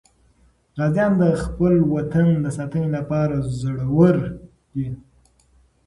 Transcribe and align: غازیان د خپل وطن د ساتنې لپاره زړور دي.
غازیان 0.77 1.11
د 1.21 1.23
خپل 1.43 1.73
وطن 1.95 2.27
د 2.43 2.45
ساتنې 2.57 2.89
لپاره 2.97 3.35
زړور 3.61 4.15
دي. 4.73 4.89